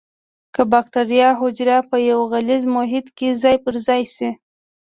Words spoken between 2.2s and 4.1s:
غلیظ محیط کې ځای په ځای